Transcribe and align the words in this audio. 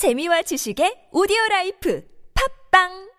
재미와 0.00 0.40
지식의 0.48 1.12
오디오 1.12 1.36
라이프. 1.50 2.00
팝빵 2.32 3.09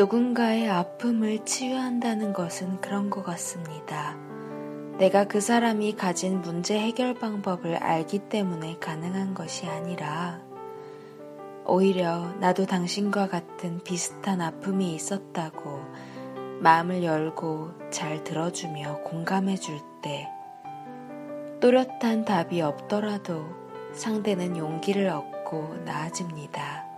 누군가의 0.00 0.66
아픔을 0.70 1.44
치유한다는 1.44 2.32
것은 2.32 2.80
그런 2.80 3.10
것 3.10 3.22
같습니다. 3.22 4.16
내가 4.96 5.24
그 5.24 5.42
사람이 5.42 5.94
가진 5.96 6.40
문제 6.40 6.78
해결 6.78 7.12
방법을 7.12 7.76
알기 7.76 8.30
때문에 8.30 8.78
가능한 8.78 9.34
것이 9.34 9.66
아니라, 9.66 10.40
오히려 11.66 12.32
나도 12.40 12.64
당신과 12.64 13.28
같은 13.28 13.84
비슷한 13.84 14.40
아픔이 14.40 14.94
있었다고 14.94 15.82
마음을 16.60 17.04
열고 17.04 17.90
잘 17.90 18.24
들어주며 18.24 19.02
공감해 19.02 19.56
줄 19.56 19.80
때, 20.00 20.30
또렷한 21.60 22.24
답이 22.24 22.62
없더라도 22.62 23.44
상대는 23.92 24.56
용기를 24.56 25.10
얻고 25.10 25.82
나아집니다. 25.84 26.89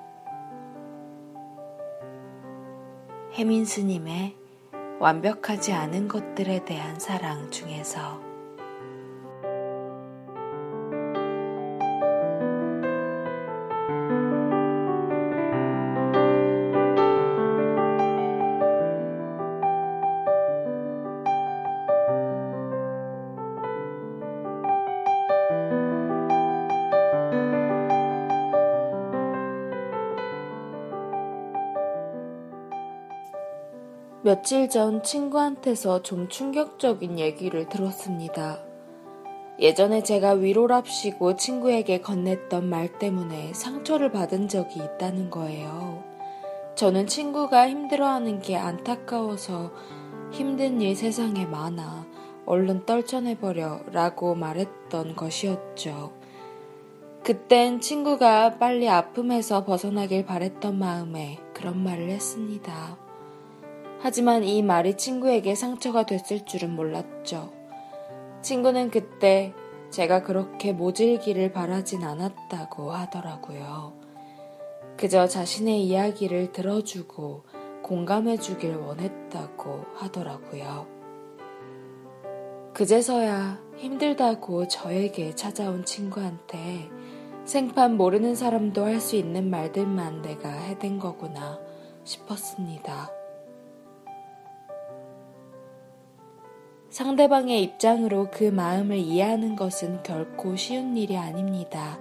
혜민 3.34 3.64
스님의 3.64 4.36
완벽하지 5.00 5.72
않은 5.72 6.06
것들에 6.06 6.66
대한 6.66 7.00
사랑 7.00 7.50
중에서 7.50 8.31
며칠 34.24 34.70
전 34.70 35.02
친구한테서 35.02 36.02
좀 36.02 36.28
충격적인 36.28 37.18
얘기를 37.18 37.68
들었습니다. 37.68 38.60
예전에 39.58 40.04
제가 40.04 40.34
위로랍시고 40.34 41.34
친구에게 41.34 42.00
건넸던 42.00 42.62
말 42.62 43.00
때문에 43.00 43.52
상처를 43.52 44.12
받은 44.12 44.46
적이 44.46 44.84
있다는 44.84 45.28
거예요. 45.28 46.04
저는 46.76 47.08
친구가 47.08 47.68
힘들어하는 47.68 48.38
게 48.38 48.56
안타까워서 48.56 49.72
힘든 50.30 50.80
일 50.80 50.94
세상에 50.94 51.44
많아 51.44 52.06
얼른 52.46 52.86
떨쳐내버려 52.86 53.80
라고 53.90 54.36
말했던 54.36 55.16
것이었죠. 55.16 56.12
그땐 57.24 57.80
친구가 57.80 58.58
빨리 58.58 58.88
아픔에서 58.88 59.64
벗어나길 59.64 60.26
바랬던 60.26 60.78
마음에 60.78 61.40
그런 61.54 61.82
말을 61.82 62.08
했습니다. 62.10 63.02
하지만 64.02 64.42
이 64.42 64.62
말이 64.62 64.96
친구에게 64.96 65.54
상처가 65.54 66.04
됐을 66.04 66.44
줄은 66.44 66.74
몰랐죠. 66.74 67.52
친구는 68.42 68.90
그때 68.90 69.54
제가 69.90 70.24
그렇게 70.24 70.72
모질기를 70.72 71.52
바라진 71.52 72.02
않았다고 72.02 72.90
하더라고요. 72.90 73.92
그저 74.96 75.28
자신의 75.28 75.84
이야기를 75.84 76.50
들어주고 76.50 77.44
공감해 77.84 78.38
주길 78.38 78.74
원했다고 78.74 79.84
하더라고요. 79.94 80.88
그제서야 82.74 83.60
힘들다고 83.76 84.66
저에게 84.66 85.34
찾아온 85.36 85.84
친구한테 85.84 86.90
생판 87.44 87.96
모르는 87.96 88.34
사람도 88.34 88.84
할 88.84 89.00
수 89.00 89.14
있는 89.14 89.48
말들만 89.48 90.22
내가 90.22 90.48
해댄 90.48 90.98
거구나 90.98 91.60
싶었습니다. 92.02 93.21
상대방의 96.92 97.62
입장으로 97.62 98.28
그 98.30 98.44
마음을 98.44 98.98
이해하는 98.98 99.56
것은 99.56 100.02
결코 100.02 100.56
쉬운 100.56 100.94
일이 100.98 101.16
아닙니다. 101.16 101.98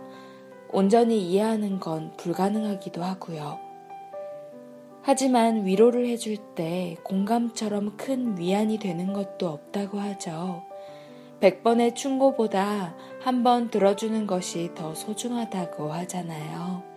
온전히 0.70 1.22
이해하는 1.30 1.80
건 1.80 2.12
불가능하기도 2.18 3.02
하고요. 3.02 3.58
하지만 5.02 5.66
위로를 5.66 6.08
해줄 6.08 6.36
때 6.56 6.98
공감처럼 7.06 7.96
큰 7.96 8.38
위안이 8.38 8.80
되는 8.80 9.14
것도 9.14 9.48
없다고 9.48 9.98
하죠. 9.98 10.64
100번의 11.40 11.96
충고보다 11.96 12.94
한 13.22 13.44
번 13.44 13.70
들어주는 13.70 14.28
것이 14.28 14.72
더 14.76 14.94
소중하다고 14.94 15.94
하잖아요. 15.94 16.91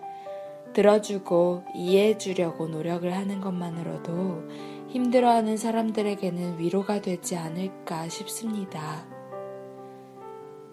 들어주고 0.75 1.65
이해해주려고 1.75 2.69
노력을 2.69 3.11
하는 3.11 3.41
것만으로도 3.41 4.43
힘들어하는 4.89 5.57
사람들에게는 5.57 6.59
위로가 6.59 7.01
되지 7.01 7.37
않을까 7.37 8.09
싶습니다. 8.09 9.07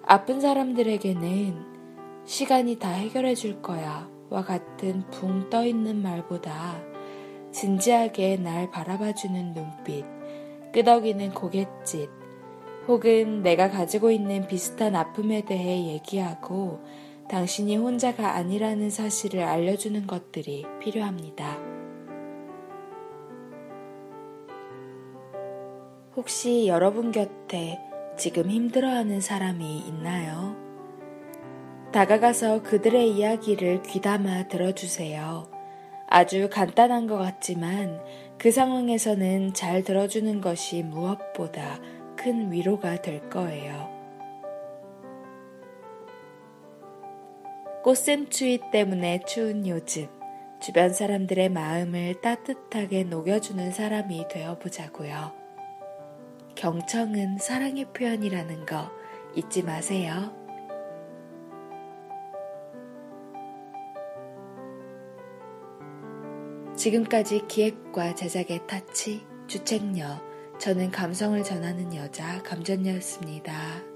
아픈 0.06 0.42
사람들에게는 0.42 1.72
시간이 2.26 2.78
다 2.80 2.90
해결해 2.90 3.34
줄 3.36 3.62
거야 3.62 4.10
와 4.30 4.44
같은 4.44 5.04
붕 5.12 5.50
떠 5.50 5.66
있는 5.66 6.02
말보다 6.02 6.82
진지하게 7.52 8.38
날 8.38 8.72
바라봐 8.72 9.14
주는 9.14 9.54
눈빛, 9.54 10.06
끄덕이는 10.74 11.34
고갯짓, 11.34 12.10
혹은 12.88 13.44
내가 13.44 13.70
가지고 13.70 14.12
있는 14.12 14.48
비슷한 14.48 14.96
아픔에 14.96 15.42
대해 15.42 15.88
얘기하고 15.88 16.80
당신이 17.32 17.78
혼자가 17.78 18.36
아니라는 18.36 18.90
사실을 18.90 19.44
알려주는 19.44 20.06
것들이 20.06 20.66
필요합니다. 20.82 21.58
혹시 26.14 26.68
여러분 26.68 27.14
곁에 27.14 27.80
지금 28.18 28.50
힘들어하는 28.50 29.22
사람이 29.22 29.80
있나요? 29.88 30.58
다가가서 31.94 32.64
그들의 32.64 33.12
이야기를 33.12 33.84
귀담아 33.84 34.50
들어주세요. 34.50 35.50
아주 36.08 36.50
간단한 36.52 37.08
것 37.08 37.18
같지만 37.18 38.04
그 38.38 38.52
상황에서는 38.52 39.54
잘 39.54 39.86
들어주는 39.86 40.42
것이 40.42 40.84
무엇보다 40.84 41.80
큰 42.18 42.52
위로가 42.52 43.02
될 43.02 43.30
거예요. 43.30 44.01
꽃샘추위 47.84 48.60
때문에 48.72 49.22
추운 49.26 49.68
요즘, 49.68 50.08
주변 50.62 50.94
사람들의 50.94 51.50
마음을 51.50 52.22
따뜻하게 52.22 53.06
녹여주는 53.06 53.72
사람이 53.72 54.28
되어보자고요. 54.30 55.32
경청은 56.54 57.40
사랑의 57.40 57.86
표현이라는 57.86 58.68
거 58.68 58.92
잊지 59.36 59.64
마세요. 59.64 60.32
지금까지 66.76 67.48
기획과 67.48 68.14
제작의 68.14 68.68
타치, 68.68 69.26
주책녀, 69.48 70.22
저는 70.60 70.92
감성을 70.92 71.42
전하는 71.44 71.96
여자 71.96 72.44
감전녀였습니다. 72.44 73.91